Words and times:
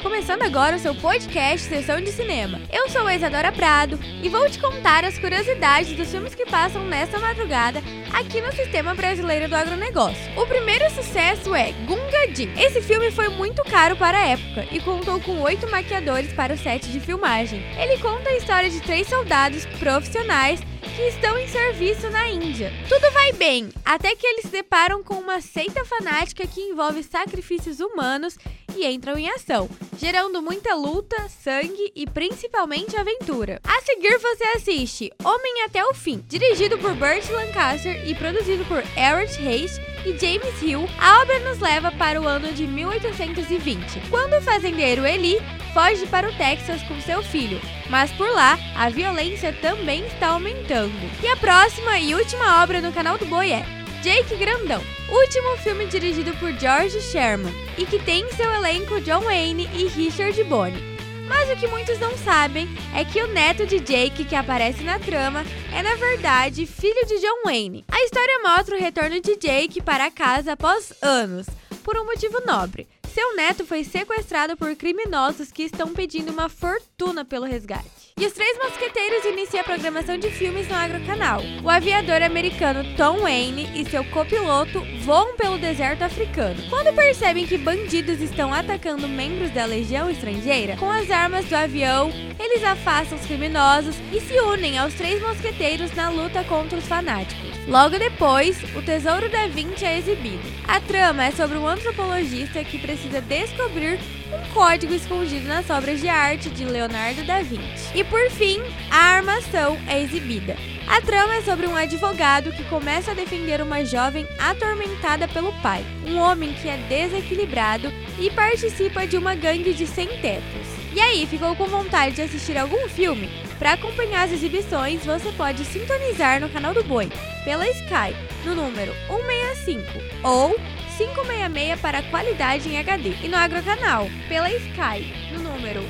começando 0.00 0.42
agora 0.42 0.76
o 0.76 0.78
seu 0.78 0.94
podcast 0.94 1.68
Sessão 1.68 2.00
de 2.00 2.10
Cinema. 2.10 2.60
Eu 2.72 2.88
sou 2.88 3.06
a 3.06 3.14
Isadora 3.14 3.52
Prado 3.52 3.98
e 4.22 4.28
vou 4.28 4.48
te 4.50 4.58
contar 4.58 5.04
as 5.04 5.18
curiosidades 5.18 5.96
dos 5.96 6.10
filmes 6.10 6.34
que 6.34 6.46
passam 6.46 6.84
nesta 6.84 7.18
madrugada 7.20 7.80
aqui 8.12 8.40
no 8.40 8.52
Sistema 8.52 8.94
Brasileiro 8.94 9.48
do 9.48 9.54
Agronegócio. 9.54 10.32
O 10.36 10.46
primeiro 10.46 10.90
sucesso 10.90 11.54
é 11.54 11.72
Gunga 11.86 12.32
Din. 12.32 12.50
Esse 12.56 12.82
filme 12.82 13.10
foi 13.12 13.28
muito 13.28 13.62
caro 13.64 13.94
para 13.96 14.18
a 14.18 14.26
época 14.26 14.66
e 14.72 14.80
contou 14.80 15.20
com 15.20 15.40
oito 15.42 15.70
maquiadores 15.70 16.32
para 16.32 16.54
o 16.54 16.58
set 16.58 16.90
de 16.90 16.98
filmagem. 16.98 17.62
Ele 17.78 17.96
conta 17.98 18.30
a 18.30 18.36
história 18.36 18.70
de 18.70 18.80
três 18.80 19.06
soldados 19.06 19.64
profissionais 19.78 20.60
que 20.84 21.02
estão 21.02 21.38
em 21.38 21.48
serviço 21.48 22.10
na 22.10 22.28
Índia. 22.28 22.72
Tudo 22.88 23.10
vai 23.12 23.32
bem, 23.32 23.70
até 23.84 24.14
que 24.14 24.26
eles 24.26 24.42
se 24.42 24.50
deparam 24.50 25.02
com 25.02 25.14
uma 25.14 25.40
seita 25.40 25.84
fanática 25.84 26.46
que 26.46 26.60
envolve 26.60 27.02
sacrifícios 27.02 27.80
humanos 27.80 28.36
e 28.76 28.86
entram 28.86 29.16
em 29.16 29.30
ação, 29.30 29.68
gerando 29.98 30.42
muita 30.42 30.74
luta, 30.74 31.16
sangue 31.28 31.92
e 31.94 32.06
principalmente 32.06 32.96
aventura. 32.96 33.60
A 33.64 33.80
seguir 33.82 34.18
você 34.18 34.44
assiste 34.56 35.12
Homem 35.24 35.62
até 35.64 35.84
o 35.84 35.94
Fim, 35.94 36.24
dirigido 36.28 36.78
por 36.78 36.94
Burt 36.94 37.28
Lancaster 37.30 38.08
e 38.08 38.14
produzido 38.14 38.64
por 38.64 38.78
Eric 38.96 39.46
Hayes 39.46 39.80
e 40.04 40.18
James 40.18 40.62
Hill. 40.62 40.88
A 40.98 41.22
obra 41.22 41.38
nos 41.40 41.58
leva 41.58 41.90
para 41.92 42.20
o 42.20 42.26
ano 42.26 42.52
de 42.52 42.66
1820, 42.66 44.00
quando 44.10 44.34
o 44.34 44.42
fazendeiro 44.42 45.06
Eli 45.06 45.38
foge 45.72 46.06
para 46.06 46.28
o 46.28 46.34
Texas 46.36 46.82
com 46.82 47.00
seu 47.00 47.22
filho, 47.22 47.60
mas 47.90 48.12
por 48.12 48.30
lá 48.30 48.58
a 48.76 48.88
violência 48.88 49.52
também 49.52 50.06
está 50.06 50.28
aumentando. 50.28 50.92
E 51.22 51.26
a 51.26 51.36
próxima 51.36 51.98
e 51.98 52.14
última 52.14 52.62
obra 52.62 52.80
no 52.80 52.92
canal 52.92 53.18
do 53.18 53.26
Boi 53.26 53.52
é 53.52 53.64
Jake 54.02 54.36
Grandão, 54.36 54.82
último 55.08 55.56
filme 55.56 55.86
dirigido 55.86 56.32
por 56.34 56.52
George 56.52 57.00
Sherman 57.00 57.52
e 57.78 57.84
que 57.84 57.98
tem 57.98 58.22
em 58.24 58.32
seu 58.32 58.52
elenco 58.52 59.00
John 59.00 59.22
Wayne 59.22 59.68
e 59.74 59.88
Richard 59.88 60.42
Bonney. 60.44 60.93
Mas 61.28 61.50
o 61.50 61.56
que 61.56 61.66
muitos 61.66 61.98
não 61.98 62.16
sabem 62.18 62.68
é 62.94 63.04
que 63.04 63.22
o 63.22 63.26
neto 63.28 63.66
de 63.66 63.80
Jake 63.80 64.24
que 64.24 64.36
aparece 64.36 64.82
na 64.82 64.98
trama 64.98 65.44
é 65.72 65.82
na 65.82 65.94
verdade 65.94 66.66
filho 66.66 67.06
de 67.06 67.18
John 67.18 67.42
Wayne. 67.44 67.84
A 67.90 68.02
história 68.02 68.40
mostra 68.42 68.76
o 68.76 68.80
retorno 68.80 69.20
de 69.20 69.36
Jake 69.36 69.82
para 69.82 70.10
casa 70.10 70.52
após 70.52 70.92
anos, 71.02 71.46
por 71.82 71.96
um 71.96 72.04
motivo 72.04 72.40
nobre. 72.46 72.86
Seu 73.12 73.36
neto 73.36 73.64
foi 73.64 73.84
sequestrado 73.84 74.56
por 74.56 74.74
criminosos 74.74 75.52
que 75.52 75.62
estão 75.62 75.92
pedindo 75.94 76.32
uma 76.32 76.48
fortuna 76.48 77.24
pelo 77.24 77.46
resgate. 77.46 78.03
E 78.16 78.26
os 78.26 78.32
Três 78.32 78.56
Mosqueteiros 78.58 79.24
inicia 79.24 79.62
a 79.62 79.64
programação 79.64 80.16
de 80.16 80.30
filmes 80.30 80.68
no 80.68 80.76
Agrocanal. 80.76 81.40
O 81.64 81.68
aviador 81.68 82.22
americano 82.22 82.84
Tom 82.96 83.18
Wayne 83.18 83.68
e 83.74 83.84
seu 83.90 84.04
copiloto 84.04 84.86
voam 85.00 85.36
pelo 85.36 85.58
deserto 85.58 86.02
africano. 86.02 86.62
Quando 86.70 86.94
percebem 86.94 87.44
que 87.44 87.58
bandidos 87.58 88.20
estão 88.20 88.54
atacando 88.54 89.08
membros 89.08 89.50
da 89.50 89.64
legião 89.64 90.08
estrangeira, 90.08 90.76
com 90.76 90.88
as 90.88 91.10
armas 91.10 91.46
do 91.46 91.56
avião, 91.56 92.12
eles 92.38 92.62
afastam 92.62 93.18
os 93.18 93.26
criminosos 93.26 93.96
e 94.12 94.20
se 94.20 94.38
unem 94.38 94.78
aos 94.78 94.94
Três 94.94 95.20
Mosqueteiros 95.20 95.92
na 95.96 96.08
luta 96.08 96.44
contra 96.44 96.78
os 96.78 96.86
fanáticos. 96.86 97.54
Logo 97.66 97.98
depois, 97.98 98.62
o 98.76 98.82
Tesouro 98.82 99.28
da 99.28 99.48
Vinci 99.48 99.84
é 99.84 99.98
exibido. 99.98 100.42
A 100.68 100.80
trama 100.80 101.24
é 101.24 101.30
sobre 101.32 101.58
um 101.58 101.66
antropologista 101.66 102.62
que 102.62 102.78
precisa 102.78 103.20
descobrir 103.22 103.98
um 104.32 104.52
código 104.52 104.92
escondido 104.92 105.48
nas 105.48 105.70
obras 105.70 106.00
de 106.00 106.08
arte 106.08 106.50
de 106.50 106.64
Leonardo 106.64 107.24
da 107.24 107.40
Vinci. 107.40 107.96
E 108.04 108.06
por 108.06 108.30
fim, 108.32 108.60
a 108.90 109.16
armação 109.16 109.78
é 109.88 110.02
exibida. 110.02 110.54
A 110.86 111.00
trama 111.00 111.36
é 111.36 111.40
sobre 111.40 111.66
um 111.66 111.74
advogado 111.74 112.52
que 112.52 112.62
começa 112.64 113.12
a 113.12 113.14
defender 113.14 113.62
uma 113.62 113.82
jovem 113.82 114.28
atormentada 114.38 115.26
pelo 115.26 115.50
pai, 115.62 115.82
um 116.06 116.18
homem 116.18 116.52
que 116.52 116.68
é 116.68 116.76
desequilibrado 116.76 117.90
e 118.18 118.28
participa 118.30 119.06
de 119.06 119.16
uma 119.16 119.34
gangue 119.34 119.72
de 119.72 119.86
sem-tetos. 119.86 120.66
E 120.92 121.00
aí, 121.00 121.26
ficou 121.26 121.56
com 121.56 121.64
vontade 121.64 122.16
de 122.16 122.22
assistir 122.22 122.58
algum 122.58 122.86
filme? 122.90 123.30
Para 123.58 123.72
acompanhar 123.72 124.24
as 124.24 124.32
exibições, 124.32 125.02
você 125.06 125.32
pode 125.32 125.64
sintonizar 125.64 126.42
no 126.42 126.50
canal 126.50 126.74
do 126.74 126.84
Boi 126.84 127.08
pela 127.42 127.66
Sky 127.70 128.14
no 128.44 128.54
número 128.54 128.92
165 129.08 129.82
ou 130.22 130.54
566 130.98 131.80
para 131.80 132.02
qualidade 132.02 132.68
em 132.68 132.78
HD 132.78 133.14
e 133.22 133.28
no 133.28 133.36
Agrocanal 133.38 134.08
pela 134.28 134.50
Sky 134.50 135.10
no 135.32 135.38
número 135.38 135.80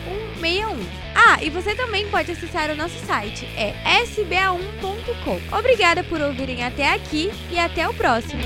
161. 0.40 1.03
Ah, 1.36 1.42
e 1.42 1.50
você 1.50 1.74
também 1.74 2.08
pode 2.10 2.30
acessar 2.30 2.70
o 2.70 2.76
nosso 2.76 2.96
site, 3.06 3.44
é 3.56 3.74
sba1.com. 4.04 5.58
Obrigada 5.58 6.04
por 6.04 6.20
ouvirem 6.20 6.62
até 6.62 6.92
aqui 6.92 7.28
e 7.50 7.58
até 7.58 7.88
o 7.88 7.94
próximo. 7.94 8.40